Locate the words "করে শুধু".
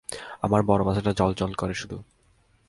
1.53-1.97